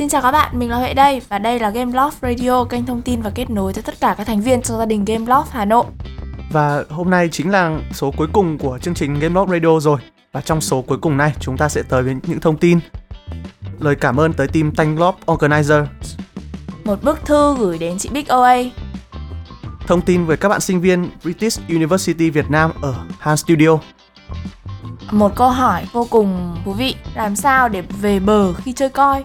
[0.00, 2.86] Xin chào các bạn, mình là Huệ đây và đây là Game Loft Radio, kênh
[2.86, 5.24] thông tin và kết nối cho tất cả các thành viên trong gia đình Game
[5.24, 5.84] Loft Hà Nội.
[6.52, 10.00] Và hôm nay chính là số cuối cùng của chương trình Game Loft Radio rồi.
[10.32, 12.80] Và trong số cuối cùng này chúng ta sẽ tới với những thông tin
[13.80, 15.84] lời cảm ơn tới team Tanglop Organizer.
[16.84, 18.56] Một bức thư gửi đến chị Big OA.
[19.86, 23.78] Thông tin về các bạn sinh viên British University Việt Nam ở Han Studio.
[25.10, 29.24] Một câu hỏi vô cùng thú vị, làm sao để về bờ khi chơi coi?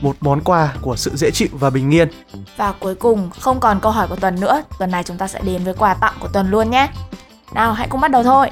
[0.00, 2.08] Một món quà của sự dễ chịu và bình yên.
[2.56, 5.40] Và cuối cùng, không còn câu hỏi của tuần nữa, tuần này chúng ta sẽ
[5.44, 6.88] đến với quà tặng của tuần luôn nhé.
[7.54, 8.50] Nào, hãy cùng bắt đầu thôi.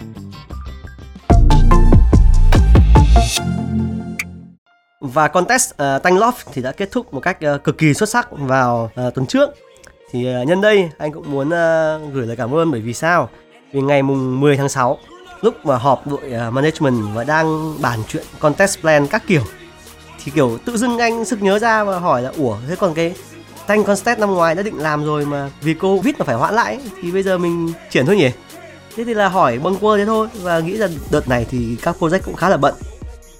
[5.01, 8.09] Và contest uh, Tanh Love thì đã kết thúc một cách uh, cực kỳ xuất
[8.09, 9.51] sắc vào uh, tuần trước.
[10.11, 13.28] Thì uh, nhân đây anh cũng muốn uh, gửi lời cảm ơn bởi vì sao?
[13.73, 14.98] Vì ngày mùng 10 tháng 6
[15.41, 19.42] lúc mà họp đội uh, management và đang bàn chuyện contest plan các kiểu
[20.25, 23.14] thì kiểu tự dưng anh sực nhớ ra và hỏi là, ủa, thế còn cái
[23.67, 26.80] Tanh contest năm ngoài đã định làm rồi mà vì Covid mà phải hoãn lại
[27.03, 28.30] thì bây giờ mình triển thôi nhỉ?
[28.97, 31.97] Thế thì là hỏi bâng quơ thế thôi và nghĩ là đợt này thì các
[32.00, 32.75] project cũng khá là bận,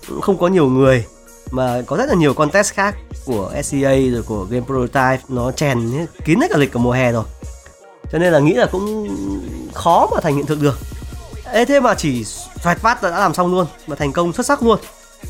[0.09, 1.05] cũng không có nhiều người,
[1.51, 6.07] mà có rất là nhiều contest khác của SCA rồi của game prototype, nó chèn
[6.25, 7.25] kín hết cả lịch của mùa hè rồi.
[8.13, 9.09] Cho nên là nghĩ là cũng
[9.75, 10.79] khó mà thành hiện thực được.
[11.53, 14.63] Ê, thế mà chỉ xoẹt phát đã làm xong luôn, mà thành công xuất sắc
[14.63, 14.79] luôn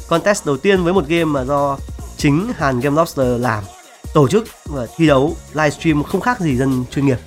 [0.09, 1.79] contest đầu tiên với một game mà do
[2.17, 3.65] chính Hàn Game Lobster làm
[4.15, 7.19] tổ chức và thi đấu livestream không khác gì dân chuyên nghiệp.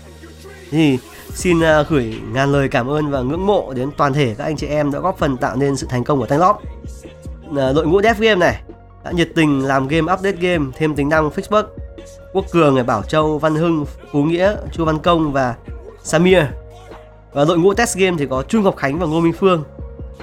[0.72, 1.00] Thì
[1.34, 4.58] xin à, gửi ngàn lời cảm ơn và ngưỡng mộ đến toàn thể các anh
[4.58, 6.56] chị em đã góp phần tạo nên sự thành công của Thanh Lop
[7.58, 8.62] à, đội ngũ dev game này
[9.04, 11.64] đã nhiệt tình làm game update game thêm tính năng Facebook
[12.34, 15.56] Quốc Cường, này Bảo Châu, Văn Hưng, Phú Nghĩa, Chu Văn Công và
[16.04, 16.40] Samir.
[17.34, 19.64] Và đội ngũ test game thì có Chu Ngọc Khánh và Ngô Minh Phương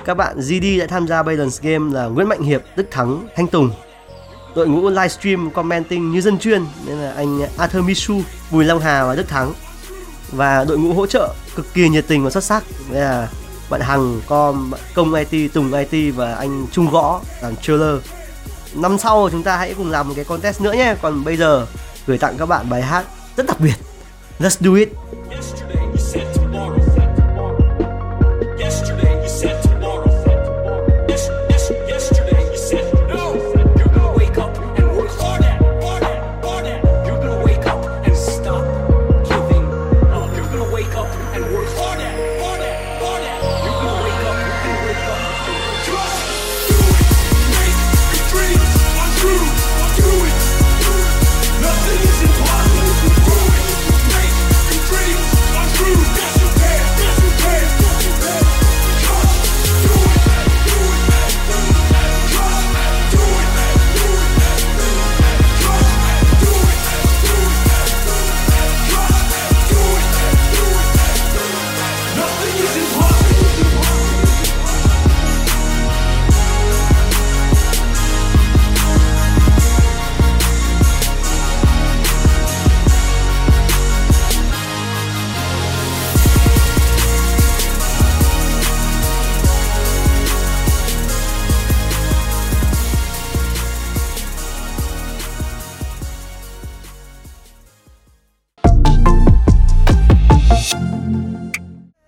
[0.04, 3.46] các bạn GD đã tham gia Balance Game là Nguyễn Mạnh Hiệp, Đức Thắng, Thanh
[3.46, 3.70] Tùng.
[4.54, 8.20] Đội ngũ livestream commenting như dân chuyên nên là anh Arthur Misu,
[8.50, 9.52] Bùi Long Hà và Đức Thắng.
[10.32, 12.64] Và đội ngũ hỗ trợ cực kỳ nhiệt tình và xuất sắc.
[12.90, 13.28] Đây là
[13.70, 17.96] bạn Hằng, Com, Công IT, Tùng IT và anh Trung Gõ làm trailer.
[18.74, 20.94] Năm sau chúng ta hãy cùng làm một cái contest nữa nhé.
[21.02, 21.66] Còn bây giờ
[22.06, 23.04] gửi tặng các bạn bài hát
[23.36, 23.74] rất đặc biệt.
[24.38, 24.88] Let's do it.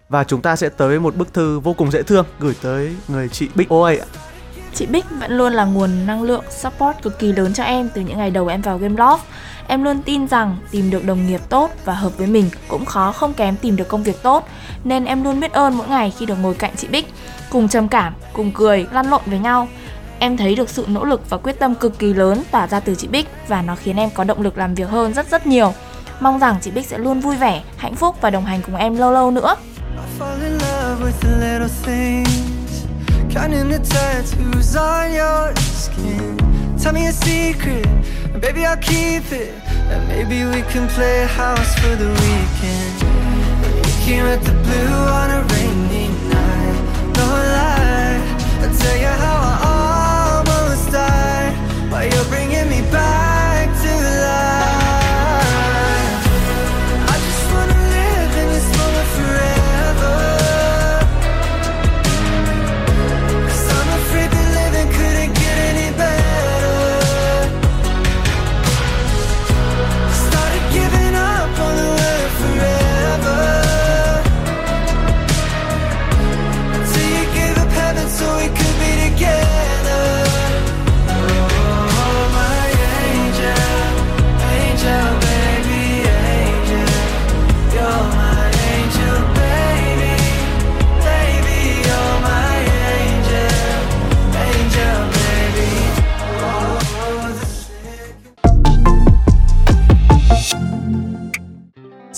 [0.09, 3.29] Và chúng ta sẽ tới một bức thư vô cùng dễ thương gửi tới người
[3.29, 4.07] chị Bích OA ạ.
[4.75, 8.01] Chị Bích vẫn luôn là nguồn năng lượng support cực kỳ lớn cho em từ
[8.01, 9.23] những ngày đầu em vào Game love.
[9.69, 13.13] Em luôn tin rằng tìm được đồng nghiệp tốt và hợp với mình cũng khó
[13.13, 14.49] không kém tìm được công việc tốt.
[14.85, 17.13] Nên em luôn biết ơn mỗi ngày khi được ngồi cạnh chị Bích,
[17.51, 19.69] cùng trầm cảm, cùng cười, lăn lộn với nhau.
[20.19, 22.95] Em thấy được sự nỗ lực và quyết tâm cực kỳ lớn tỏa ra từ
[22.95, 25.73] chị Bích và nó khiến em có động lực làm việc hơn rất rất nhiều.
[26.21, 28.97] Mong rằng chị Bích sẽ luôn vui vẻ, hạnh phúc và đồng hành cùng em
[28.97, 29.57] lâu lâu nữa.
[31.07, 32.85] With the little things.
[33.33, 36.37] Counting the tattoos on your skin.
[36.83, 37.87] Tell me a secret,
[38.33, 39.55] and baby I'll keep it.
[39.93, 42.95] And maybe we can play house for the weekend.
[43.87, 46.79] You came at the blue on a rainy night.
[47.19, 48.19] No lie,
[48.63, 51.55] I'll tell you how I almost died.
[51.91, 53.26] While you're bringing me back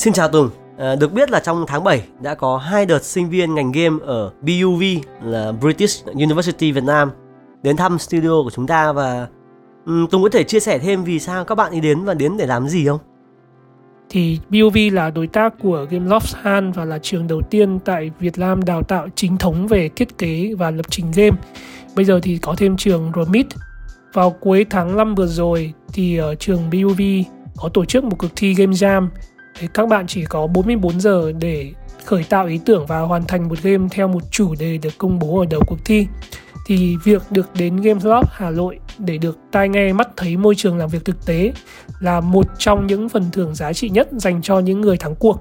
[0.09, 0.51] xin chào Tùng.
[0.79, 3.97] À, được biết là trong tháng 7 đã có hai đợt sinh viên ngành game
[4.05, 4.83] ở BUV
[5.23, 7.11] là British University Việt Nam
[7.63, 9.27] đến thăm studio của chúng ta và
[9.87, 12.37] um, Tùng có thể chia sẻ thêm vì sao các bạn ấy đến và đến
[12.37, 12.99] để làm gì không?
[14.11, 18.39] thì BUV là đối tác của Gameloft Han và là trường đầu tiên tại Việt
[18.39, 21.37] Nam đào tạo chính thống về thiết kế và lập trình game.
[21.97, 23.47] Bây giờ thì có thêm trường Romit.
[24.13, 27.01] Vào cuối tháng 5 vừa rồi thì ở trường BUV
[27.57, 29.09] có tổ chức một cuộc thi Game Jam.
[29.59, 31.73] Thì các bạn chỉ có 44 giờ để
[32.05, 35.19] khởi tạo ý tưởng và hoàn thành một game theo một chủ đề được công
[35.19, 36.07] bố ở đầu cuộc thi
[36.67, 40.55] thì việc được đến Games Lab Hà Nội để được tai nghe mắt thấy môi
[40.55, 41.53] trường làm việc thực tế
[42.01, 45.41] là một trong những phần thưởng giá trị nhất dành cho những người thắng cuộc.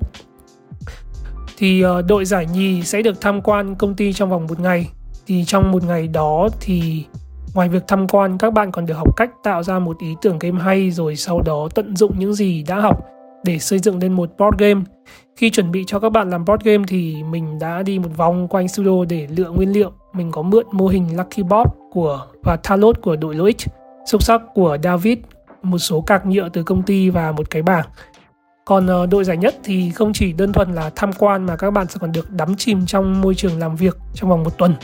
[1.57, 4.89] Thì uh, đội giải nhì sẽ được tham quan công ty trong vòng một ngày.
[5.27, 7.05] Thì trong một ngày đó thì
[7.53, 10.39] ngoài việc tham quan các bạn còn được học cách tạo ra một ý tưởng
[10.39, 14.13] game hay rồi sau đó tận dụng những gì đã học để xây dựng lên
[14.13, 14.81] một board game.
[15.35, 18.47] Khi chuẩn bị cho các bạn làm board game thì mình đã đi một vòng
[18.47, 22.55] quanh studio để lựa nguyên liệu mình có mượn mô hình Lucky Bob của và
[22.55, 23.57] Talos của đội Loic,
[24.05, 25.17] xúc sắc của David,
[25.63, 27.85] một số cạc nhựa từ công ty và một cái bảng.
[28.65, 31.71] Còn ờ, đội giải nhất thì không chỉ đơn thuần là tham quan mà các
[31.71, 34.75] bạn sẽ còn được đắm chìm trong môi trường làm việc trong vòng một tuần.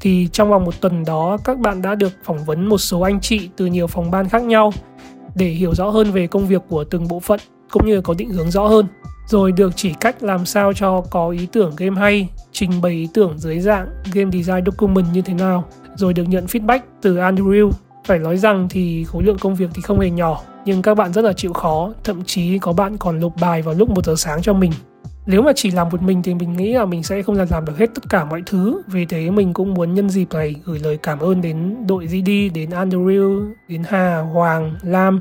[0.00, 3.20] Thì trong vòng một tuần đó các bạn đã được phỏng vấn một số anh
[3.20, 4.72] chị từ nhiều phòng ban khác nhau
[5.34, 7.40] để hiểu rõ hơn về công việc của từng bộ phận
[7.74, 8.86] cũng như có định hướng rõ hơn.
[9.26, 13.08] Rồi được chỉ cách làm sao cho có ý tưởng game hay, trình bày ý
[13.14, 15.64] tưởng dưới dạng game design document như thế nào,
[15.96, 17.70] rồi được nhận feedback từ Andrew.
[18.06, 21.12] Phải nói rằng thì khối lượng công việc thì không hề nhỏ, nhưng các bạn
[21.12, 24.14] rất là chịu khó, thậm chí có bạn còn nộp bài vào lúc một giờ
[24.16, 24.72] sáng cho mình.
[25.26, 27.64] Nếu mà chỉ làm một mình thì mình nghĩ là mình sẽ không làm làm
[27.64, 28.82] được hết tất cả mọi thứ.
[28.86, 32.30] Vì thế mình cũng muốn nhân dịp này gửi lời cảm ơn đến đội GD
[32.54, 35.20] đến Andrew, đến Hà, Hoàng, Lam,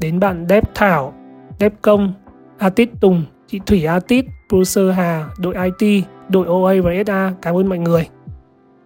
[0.00, 1.14] đến bạn Dep Thảo.
[1.60, 2.12] Dep Công
[2.58, 7.68] Atit Tùng chị Thủy Atit Producer Hà đội IT đội OA và SA cảm ơn
[7.68, 8.08] mọi người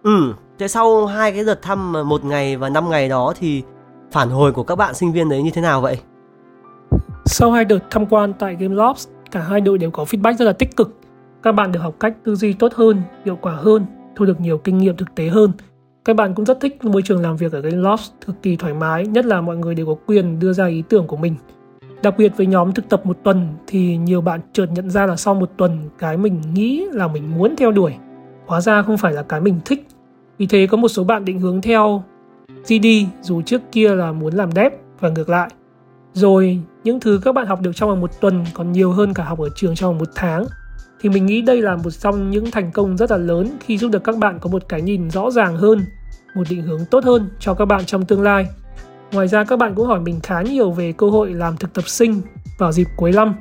[0.03, 3.63] Ừ, thế sau hai cái đợt thăm một ngày và năm ngày đó thì
[4.11, 5.97] phản hồi của các bạn sinh viên đấy như thế nào vậy?
[7.25, 10.45] Sau hai đợt tham quan tại Game Lobs, cả hai đội đều có feedback rất
[10.45, 10.99] là tích cực.
[11.43, 13.85] Các bạn được học cách tư duy tốt hơn, hiệu quả hơn,
[14.15, 15.51] thu được nhiều kinh nghiệm thực tế hơn.
[16.05, 18.73] Các bạn cũng rất thích môi trường làm việc ở Game Lobs, cực kỳ thoải
[18.73, 21.35] mái, nhất là mọi người đều có quyền đưa ra ý tưởng của mình.
[22.03, 25.15] Đặc biệt với nhóm thực tập một tuần thì nhiều bạn chợt nhận ra là
[25.15, 27.93] sau một tuần cái mình nghĩ là mình muốn theo đuổi
[28.45, 29.87] hóa ra không phải là cái mình thích.
[30.37, 32.03] Vì thế có một số bạn định hướng theo
[32.67, 32.87] GD
[33.21, 35.49] dù trước kia là muốn làm dev và ngược lại.
[36.13, 39.23] Rồi những thứ các bạn học được trong vòng một tuần còn nhiều hơn cả
[39.23, 40.45] học ở trường trong vòng một tháng.
[41.01, 43.91] Thì mình nghĩ đây là một trong những thành công rất là lớn khi giúp
[43.91, 45.85] được các bạn có một cái nhìn rõ ràng hơn,
[46.35, 48.47] một định hướng tốt hơn cho các bạn trong tương lai.
[49.11, 51.87] Ngoài ra các bạn cũng hỏi mình khá nhiều về cơ hội làm thực tập
[51.87, 52.21] sinh
[52.57, 53.35] vào dịp cuối năm.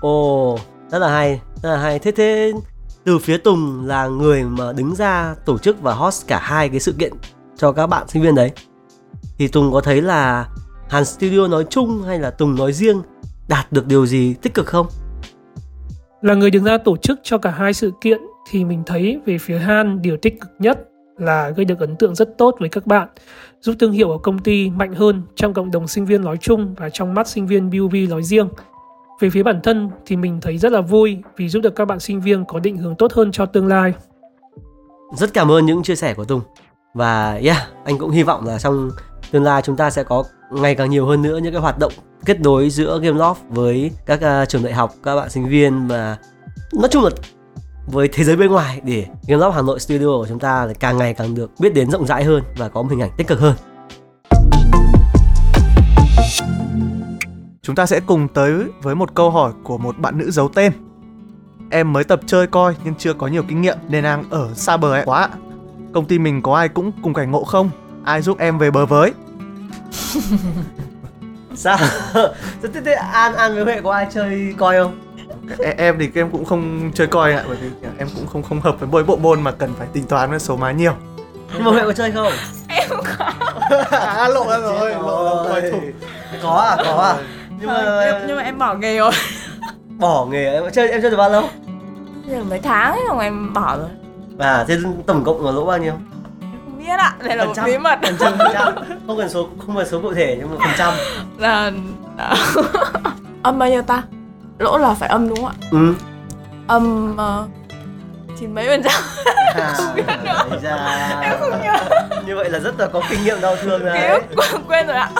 [0.00, 0.58] Ồ,
[0.90, 1.98] rất là hay, rất là hay.
[1.98, 2.52] Thế thế
[3.04, 6.80] từ phía Tùng là người mà đứng ra tổ chức và host cả hai cái
[6.80, 7.12] sự kiện
[7.56, 8.50] cho các bạn sinh viên đấy.
[9.38, 10.48] Thì Tùng có thấy là
[10.88, 13.02] Hàn Studio nói chung hay là Tùng nói riêng
[13.48, 14.86] đạt được điều gì tích cực không?
[16.22, 18.20] Là người đứng ra tổ chức cho cả hai sự kiện
[18.50, 22.14] thì mình thấy về phía Han điều tích cực nhất là gây được ấn tượng
[22.14, 23.08] rất tốt với các bạn,
[23.62, 26.74] giúp thương hiệu của công ty mạnh hơn trong cộng đồng sinh viên nói chung
[26.78, 28.48] và trong mắt sinh viên BUV nói riêng.
[29.20, 32.00] Về phía bản thân thì mình thấy rất là vui vì giúp được các bạn
[32.00, 33.94] sinh viên có định hướng tốt hơn cho tương lai.
[35.16, 36.40] Rất cảm ơn những chia sẻ của Tùng.
[36.94, 38.90] Và yeah, anh cũng hy vọng là trong
[39.30, 41.92] tương lai chúng ta sẽ có ngày càng nhiều hơn nữa những cái hoạt động
[42.24, 46.16] kết nối giữa Gameloft với các uh, trường đại học, các bạn sinh viên và
[46.72, 47.10] nói chung là
[47.86, 51.14] với thế giới bên ngoài để Gameloft Hà Nội Studio của chúng ta càng ngày
[51.14, 53.54] càng được biết đến rộng rãi hơn và có một hình ảnh tích cực hơn.
[57.62, 60.72] Chúng ta sẽ cùng tới với một câu hỏi của một bạn nữ giấu tên.
[61.70, 64.76] Em mới tập chơi coi nhưng chưa có nhiều kinh nghiệm nên đang ở xa
[64.76, 65.28] bờ ấy quá.
[65.92, 67.70] Công ty mình có ai cũng cùng cảnh ngộ không?
[68.04, 69.12] Ai giúp em về bờ với?
[71.54, 71.78] Sao?
[72.62, 75.11] Thế, thế An An với Huệ có ai chơi coi không?
[75.58, 78.60] Em, em thì em cũng không chơi coi ạ bởi vì em cũng không không
[78.60, 80.94] hợp với mỗi bộ môn mà cần phải tính toán với số má nhiều.
[81.54, 82.32] Nhưng mà Huệ có chơi không?
[82.68, 83.24] Em có.
[83.90, 85.82] À, lộ ra rồi, lộ ra rồi.
[86.42, 87.14] Có à, có à.
[87.60, 89.12] nhưng mà em, nhưng mà em bỏ nghề rồi.
[89.98, 91.48] Bỏ nghề em chơi em chơi được bao lâu?
[92.26, 93.88] Giờ mấy tháng ấy xong em bỏ rồi.
[94.38, 95.92] À thế tổng cộng là lỗ bao nhiêu?
[96.64, 97.64] Không biết ạ đây là Phần một trăm.
[97.64, 97.98] bí mật.
[98.02, 98.74] Phần trăm phần trăm.
[99.06, 100.94] Không cần số không cần số cụ thể nhưng mà phần trăm.
[101.38, 101.72] Là-
[103.42, 104.02] âm bao nhiêu ta
[104.62, 105.54] lỗ là phải âm đúng không ạ?
[105.70, 105.94] Ừ.
[106.66, 107.46] Âm ờ,
[108.40, 109.02] chín mấy phần trăm.
[109.54, 109.76] À,
[110.50, 111.18] đấy ra.
[111.22, 111.76] em không nhớ.
[112.26, 114.20] Như vậy là rất là có kinh nghiệm đau thương đấy.
[114.36, 115.10] ức quên rồi ạ.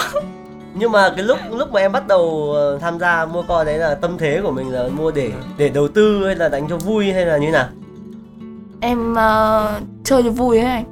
[0.75, 3.79] Nhưng mà cái lúc lúc mà em bắt đầu ờ, tham gia mua coi đấy
[3.79, 6.77] là tâm thế của mình là mua để để đầu tư hay là đánh cho
[6.77, 7.67] vui hay là như nào?
[8.81, 10.85] Em ờ, chơi cho vui ấy anh.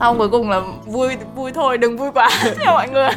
[0.00, 3.10] Xong cuối cùng là vui vui thôi đừng vui quá theo mọi người.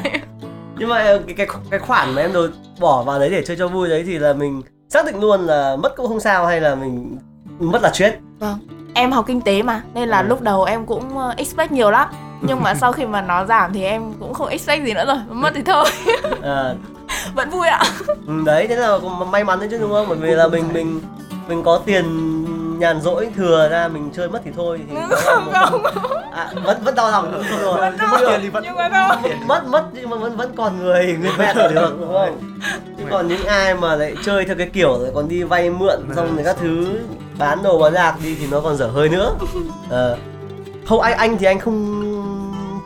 [0.77, 2.47] Nhưng mà cái cái cái khoản mà em đầu
[2.79, 5.75] bỏ vào đấy để chơi cho vui đấy thì là mình xác định luôn là
[5.75, 7.17] mất cũng không sao hay là mình
[7.59, 8.17] mất là chết.
[8.39, 8.57] Vâng
[8.93, 10.27] em học kinh tế mà nên là Ừ.
[10.27, 12.09] lúc đầu em cũng ờ, expect nhiều lắm.
[12.41, 15.17] Nhưng mà sau khi mà nó giảm thì em cũng không expect gì nữa rồi
[15.29, 15.85] mất thì thôi.
[16.41, 16.73] À,
[17.35, 17.81] vẫn vui ạ.
[18.27, 18.97] Ừ, đấy thế là
[19.31, 20.05] may mắn đấy chứ đúng không?
[20.09, 21.01] Bởi vì là mình mình
[21.47, 22.05] mình có tiền
[22.79, 25.89] nhàn rỗi thừa ra mình chơi mất thì thôi thì là một-
[26.31, 27.91] à, vẫn vẫn đau lòng đúng rồi.
[28.11, 28.89] Mất tiền thì vẫn nhưng mà
[29.21, 32.39] thôi mất mất nhưng mà vẫn vẫn còn người nguyên vẹn là được đúng không?
[32.97, 35.99] Chứ còn những ai mà lại chơi theo cái kiểu rồi còn đi vay mượn
[36.15, 36.87] xong rồi các thứ
[37.39, 39.35] bán đồ bán lạc đi thì nó còn dở hơi nữa.
[39.89, 40.17] Ờ.
[40.87, 42.01] không anh anh thì anh không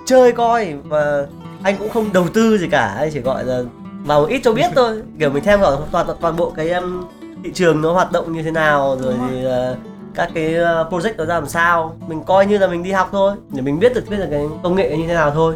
[0.06, 1.26] chơi coi và
[1.64, 3.62] anh cũng không đầu tư gì cả anh chỉ gọi là
[4.06, 5.02] vào một ít cho biết thôi.
[5.20, 7.06] Kiểu mình theo dõi toàn toàn bộ cái um,
[7.44, 9.78] thị trường nó hoạt động như thế nào rồi thì uh,
[10.16, 11.96] các cái uh, project nó ra làm sao.
[12.08, 14.46] Mình coi như là mình đi học thôi để mình biết được biết được cái
[14.64, 15.56] công nghệ như thế nào thôi.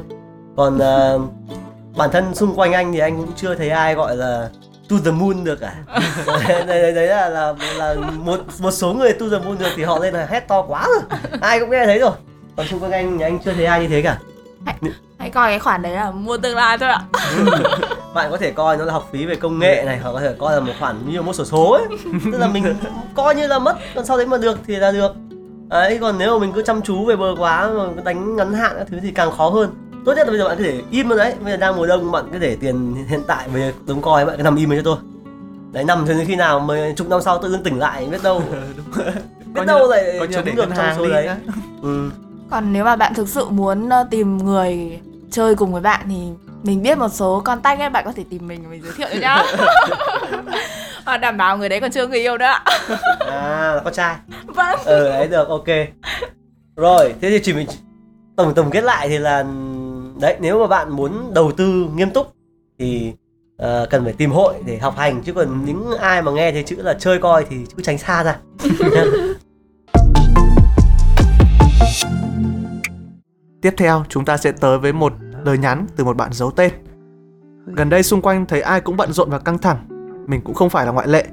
[0.58, 1.22] Còn uh,
[1.98, 4.50] bản thân xung quanh anh thì anh cũng chưa thấy ai gọi là
[4.90, 5.74] to the moon được cả.
[6.48, 9.84] Đấy, đấy, đấy là, là là một một số người to the moon được thì
[9.84, 11.20] họ lên là hét to quá rồi.
[11.42, 12.12] Ai cũng nghe thấy rồi.
[12.56, 14.18] Còn xung quanh anh thì anh chưa thấy ai như thế cả.
[15.24, 17.02] Hãy coi cái khoản đấy là mua tương lai thôi ạ
[18.14, 20.36] bạn có thể coi nó là học phí về công nghệ này hoặc có thể
[20.40, 21.84] coi là một khoản như một sổ số ấy.
[22.32, 22.76] Tức là mình
[23.16, 25.16] coi như là mất còn sau đấy mà được thì là được.
[25.70, 28.76] Đấy còn nếu mà mình cứ chăm chú về bờ quá mà đánh ngắn hạn
[28.78, 29.70] các thứ thì càng khó hơn.
[30.06, 31.34] Tốt nhất là bây giờ bạn có thể im luôn đấy.
[31.44, 34.38] Bây giờ đang mùa đông bạn cứ để tiền hiện tại về đống coi bạn
[34.38, 34.98] cứ nằm im cho tôi.
[35.72, 38.24] Đấy nằm cho đến khi nào mà chục năm sau tự dưng tỉnh lại biết
[38.24, 38.42] đâu.
[39.54, 41.30] Biết đâu lại để được trong hàng số đấy.
[41.82, 42.10] ừ.
[42.50, 45.00] còn nếu mà bạn thực sự muốn ờ, tìm người
[45.32, 46.16] chơi cùng với bạn thì
[46.64, 49.20] mình biết một số contact ấy bạn có thể tìm mình mình giới thiệu cho
[49.20, 49.44] nhá.
[51.06, 52.46] Và đảm bảo người đấy còn chưa người yêu nữa.
[52.46, 52.64] Ạ
[53.20, 54.16] à là con trai.
[54.46, 54.80] Vâng.
[54.86, 55.68] Ừ đấy được ok.
[56.76, 57.68] Rồi thế thì chỉ mình
[58.38, 59.46] tổng tổng kết lại thì là
[60.22, 62.34] đấy nếu mà bạn muốn đầu tư nghiêm túc
[62.80, 63.14] thì
[63.58, 66.64] ờ, cần phải tìm hội để học hành chứ còn những ai mà nghe thấy
[66.64, 68.38] chữ là chơi coi thì cứ tránh xa ra.
[73.62, 75.14] Tiếp theo, chúng ta sẽ tới với một
[75.46, 76.72] lời nhắn từ một bạn giấu tên.
[77.66, 79.78] Gần đây xung quanh thấy ai cũng bận rộn và căng thẳng,
[80.28, 81.26] mình cũng không phải là ngoại lệ.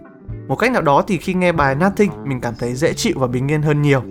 [0.48, 3.26] Một cách nào đó thì khi nghe bài Nothing, mình cảm thấy dễ chịu và
[3.26, 4.02] bình yên hơn nhiều.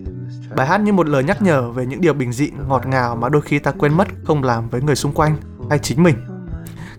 [0.55, 3.29] Bài hát như một lời nhắc nhở về những điều bình dị, ngọt ngào mà
[3.29, 5.37] đôi khi ta quên mất không làm với người xung quanh
[5.69, 6.15] hay chính mình.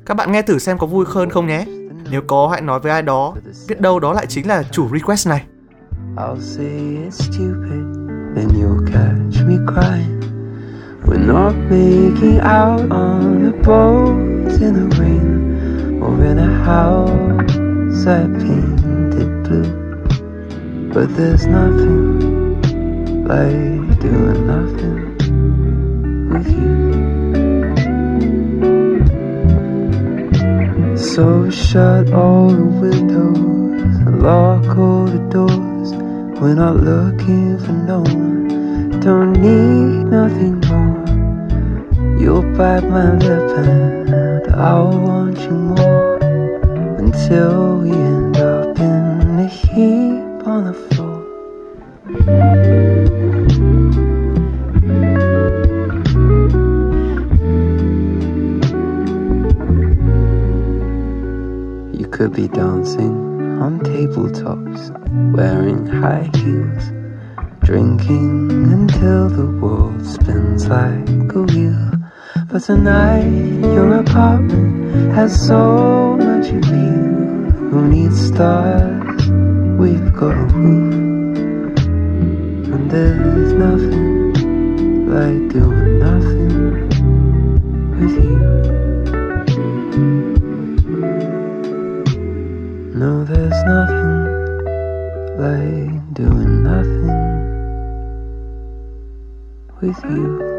[0.07, 1.65] Các bạn nghe thử xem có vui hơn không nhé.
[2.11, 3.35] Nếu có hãy nói với ai đó,
[3.69, 5.45] biết đâu đó lại chính là chủ request này.
[6.17, 10.20] I'll say it's stupid, then you'll catch me crying.
[11.07, 18.27] We're not making out on a boat in the rain or in a house I
[18.27, 19.73] painted blue.
[20.93, 22.61] But there's nothing
[23.25, 25.17] like doing nothing
[26.31, 26.81] with you.
[30.97, 35.93] So shut all the windows and lock all the doors.
[36.41, 39.01] We're not looking for no one.
[39.01, 40.70] Don't need nothing.
[42.21, 46.19] You'll bite my lip and I'll want you more
[46.99, 51.21] until we end up in a heap on the floor.
[61.95, 63.17] You could be dancing
[63.63, 64.93] on tabletops,
[65.35, 66.93] wearing high heels,
[67.65, 72.00] drinking until the world spins like a wheel.
[72.53, 73.31] But tonight,
[73.63, 77.53] your apartment has so much of you.
[77.71, 79.29] Who needs stars?
[79.79, 81.79] We've got a roof,
[82.75, 84.33] and there's nothing
[85.07, 86.89] like doing nothing
[88.01, 88.39] with you.
[92.99, 94.13] No, there's nothing
[95.39, 97.07] like doing nothing
[99.81, 100.50] with you.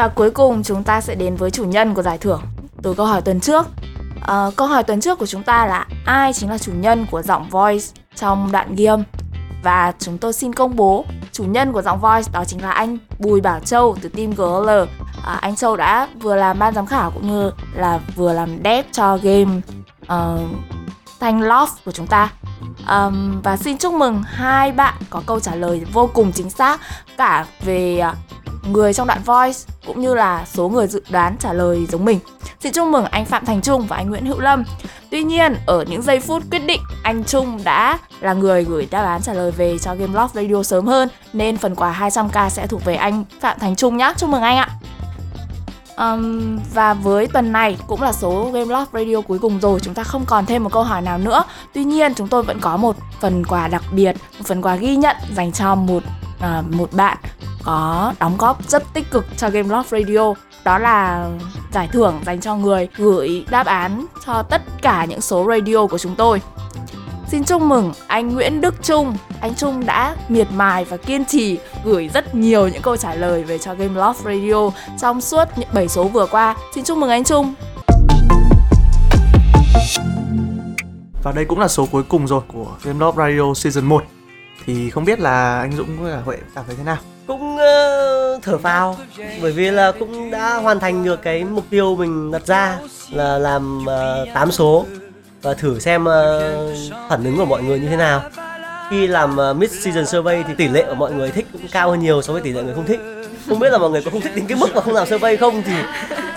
[0.00, 2.42] Và cuối cùng chúng ta sẽ đến với chủ nhân của giải thưởng
[2.82, 3.66] từ câu hỏi tuần trước.
[4.26, 7.22] Ờ, câu hỏi tuần trước của chúng ta là ai chính là chủ nhân của
[7.22, 9.02] giọng voice trong đoạn game?
[9.62, 12.98] Và chúng tôi xin công bố chủ nhân của giọng voice đó chính là anh
[13.18, 14.70] Bùi Bảo Châu từ team GL.
[14.70, 14.86] À,
[15.24, 18.86] ờ, anh Châu đã vừa làm ban giám khảo cũng như là vừa làm dev
[18.92, 19.60] cho game
[20.02, 20.40] uh,
[21.20, 22.32] Thanh Love của chúng ta.
[22.88, 26.80] um, và xin chúc mừng hai bạn có câu trả lời vô cùng chính xác
[27.16, 28.14] cả về ờ,
[28.68, 32.18] người trong đoạn voice cũng như là số người dự đoán trả lời giống mình.
[32.60, 34.64] Xin chúc mừng anh Phạm Thành Trung và anh Nguyễn Hữu Lâm.
[35.10, 39.02] Tuy nhiên, ở những giây phút quyết định, anh Trung đã là người gửi đáp
[39.02, 42.66] án trả lời về cho Game Love Radio sớm hơn nên phần quà 200k sẽ
[42.66, 44.12] thuộc về anh Phạm Thành Trung nhé.
[44.16, 44.68] Chúc mừng anh ạ.
[45.96, 49.94] Um, và với tuần này cũng là số Game Love Radio cuối cùng rồi Chúng
[49.94, 52.76] ta không còn thêm một câu hỏi nào nữa Tuy nhiên chúng tôi vẫn có
[52.76, 56.02] một phần quà đặc biệt Một phần quà ghi nhận dành cho một
[56.40, 57.18] À, một bạn
[57.64, 61.30] có đóng góp rất tích cực cho Game Love Radio đó là
[61.72, 65.98] giải thưởng dành cho người gửi đáp án cho tất cả những số radio của
[65.98, 66.40] chúng tôi
[67.30, 71.58] Xin chúc mừng anh Nguyễn Đức Trung Anh Trung đã miệt mài và kiên trì
[71.84, 74.70] gửi rất nhiều những câu trả lời về cho Game Love Radio
[75.00, 76.56] trong suốt những 7 số vừa qua.
[76.74, 77.54] Xin chúc mừng anh Trung.
[81.22, 84.04] Và đây cũng là số cuối cùng rồi của Game Love Radio Season 1
[84.66, 86.98] thì không biết là anh Dũng với cả Huệ cảm thấy thế nào?
[87.30, 88.96] cũng uh, thở phào
[89.42, 92.78] bởi vì là cũng đã hoàn thành được cái mục tiêu mình đặt ra
[93.10, 94.86] là làm ờ, uh, 8 số
[95.42, 96.08] và thử xem uh,
[97.08, 98.22] phản ứng của mọi người như thế nào.
[98.90, 101.90] Khi làm uh, mid season survey thì tỷ lệ của mọi người thích cũng cao
[101.90, 103.00] hơn nhiều so với tỷ lệ người không thích.
[103.48, 105.36] Không biết là mọi người có không thích đến cái mức mà không làm survey
[105.36, 105.62] không?
[105.62, 105.74] Thì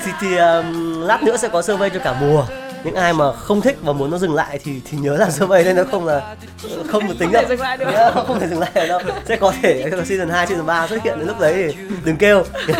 [0.05, 2.45] thì, thì um, lát nữa sẽ có survey cho cả mùa
[2.83, 5.63] những ai mà không thích và muốn nó dừng lại thì thì nhớ là survey
[5.63, 6.35] nên nó không là
[6.87, 7.43] không được tính đâu.
[7.79, 8.99] Yeah, không thể dừng lại được đâu.
[9.27, 11.75] Sẽ có thể season 2, season 3 xuất hiện đến lúc đấy thì
[12.05, 12.43] đừng kêu.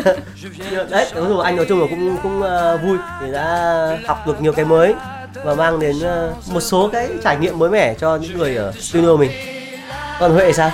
[0.89, 4.41] Đấy nói chung anh nói chung là cũng cũng uh, vui thì đã học được
[4.41, 4.93] nhiều cái mới
[5.43, 8.71] và mang đến uh, một số cái trải nghiệm mới mẻ cho những người ở
[8.71, 9.31] studio mình.
[10.19, 10.71] Còn huệ sao?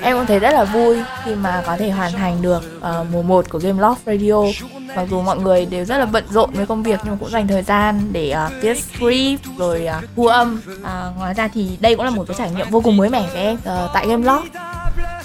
[0.00, 3.22] Em cũng thấy rất là vui khi mà có thể hoàn thành được uh, mùa
[3.22, 4.64] 1 của Game Loft Radio
[4.96, 7.48] Mặc dù mọi người đều rất là bận rộn với công việc nhưng cũng dành
[7.48, 10.60] thời gian để uh, viết script rồi uh, thu âm.
[10.80, 13.28] Uh, Ngoài ra thì đây cũng là một cái trải nghiệm vô cùng mới mẻ
[13.32, 14.74] với em uh, tại Game Loft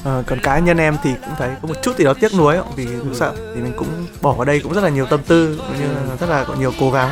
[0.03, 2.33] À, ờ, còn cá nhân em thì cũng thấy có một chút gì đó tiếc
[2.33, 3.87] nuối vì cũng sợ thì mình cũng
[4.21, 6.55] bỏ vào đây cũng rất là nhiều tâm tư cũng như là rất là có
[6.55, 7.09] nhiều cố gắng.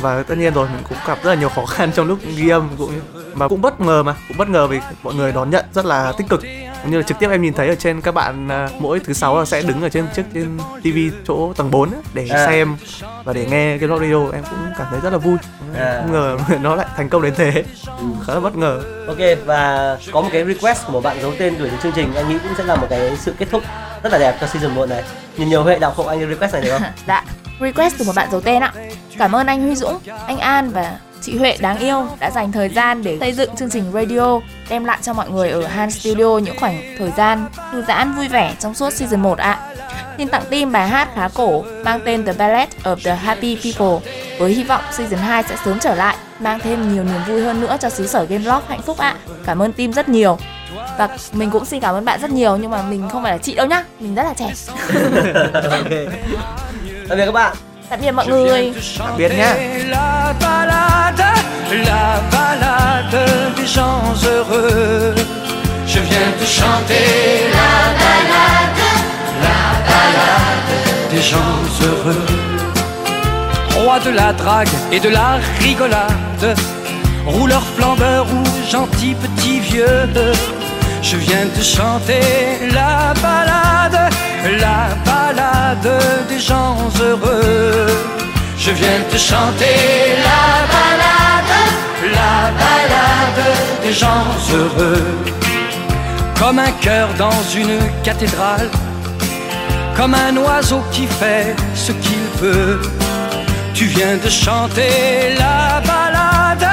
[0.00, 2.48] Và tất nhiên rồi mình cũng gặp rất là nhiều khó khăn trong lúc ghi
[2.48, 2.92] âm cũng
[3.34, 6.12] mà cũng bất ngờ mà cũng bất ngờ vì mọi người đón nhận rất là
[6.12, 6.42] tích cực
[6.84, 9.38] như là trực tiếp em nhìn thấy ở trên các bạn à, mỗi thứ sáu
[9.38, 12.46] là sẽ đứng ở trên trước trên tivi chỗ tầng 4 ấy, để À.
[12.46, 12.76] xem
[13.24, 15.36] và để nghe cái radio em cũng cảm thấy rất là vui
[15.78, 15.98] À.
[16.00, 17.64] không ngờ nó lại thành công đến thế
[18.26, 21.54] khá là bất ngờ Ok và có một cái request của một bạn giấu tên
[21.58, 23.62] gửi đến chương trình anh nghĩ cũng sẽ là một cái sự kết thúc
[24.02, 25.02] rất là đẹp cho season 1 này.
[25.36, 26.82] Nhìn nhiều Huệ đọc hộ anh request này được không?
[27.06, 27.24] Dạ,
[27.60, 28.72] request từ một bạn giấu tên ạ
[29.18, 30.98] Cảm ơn anh Huy Dũng, anh An và
[31.30, 34.84] chị Huệ đáng yêu đã dành thời gian để xây dựng chương trình radio đem
[34.84, 38.54] lại cho mọi người ở Han Studio những khoảng thời gian thư giãn vui vẻ
[38.58, 39.58] trong suốt season 1 ạ.
[40.18, 44.10] Xin tặng team bài hát khá cổ mang tên The Ballet of the Happy People
[44.38, 47.60] với hy vọng season 2 sẽ sớm trở lại mang thêm nhiều niềm vui hơn
[47.60, 49.16] nữa cho xứ sở Game Loft hạnh phúc ạ.
[49.44, 50.38] Cảm ơn team rất nhiều.
[50.98, 53.38] Và mình cũng xin cảm ơn bạn rất nhiều nhưng mà mình không phải là
[53.38, 54.44] chị đâu nhá, mình rất là trẻ.
[55.52, 55.90] ok.
[57.08, 57.56] Tạm biệt các bạn.
[57.90, 58.72] Tạm biệt mọi người.
[58.98, 59.28] Tạm biệt.
[59.88, 61.34] La balade,
[61.70, 65.14] la balade des gens heureux.
[65.86, 68.82] Je viens de chanter la balade,
[69.42, 70.72] la balade
[71.12, 72.26] des gens heureux.
[73.74, 76.56] Roi de la drague et de la rigolade,
[77.26, 80.08] rouleur flambeur ou gentil petit vieux.
[81.02, 82.20] Je viens de chanter
[82.74, 84.12] la balade,
[84.44, 85.90] la balade
[86.28, 87.86] des gens heureux.
[88.58, 89.76] Je viens de chanter
[90.28, 91.56] la balade,
[92.18, 93.44] la balade
[93.82, 95.16] des gens heureux.
[96.38, 98.70] Comme un cœur dans une cathédrale,
[99.96, 102.80] comme un oiseau qui fait ce qu'il veut.
[103.74, 106.68] Tu viens de chanter la balade,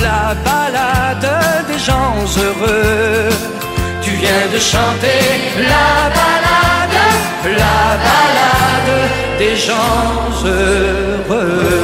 [0.00, 3.59] la balade des gens heureux.
[4.20, 5.22] Viens de chanter
[5.56, 7.00] la balade,
[7.62, 8.94] la balade
[9.38, 11.80] des gens heureux.